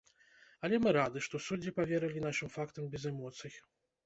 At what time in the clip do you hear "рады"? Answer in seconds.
0.97-1.21